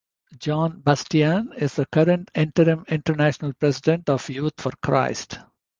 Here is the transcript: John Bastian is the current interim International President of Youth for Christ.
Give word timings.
John 0.39 0.79
Bastian 0.79 1.53
is 1.57 1.75
the 1.75 1.85
current 1.85 2.31
interim 2.33 2.85
International 2.87 3.53
President 3.53 4.09
of 4.09 4.27
Youth 4.31 4.55
for 4.59 4.71
Christ. 4.81 5.37